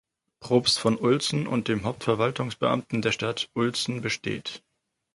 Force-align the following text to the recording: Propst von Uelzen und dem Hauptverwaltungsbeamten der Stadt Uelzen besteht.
Propst 0.39 0.79
von 0.79 0.97
Uelzen 0.99 1.45
und 1.45 1.67
dem 1.67 1.83
Hauptverwaltungsbeamten 1.83 3.03
der 3.03 3.11
Stadt 3.11 3.51
Uelzen 3.53 4.01
besteht. 4.01 4.63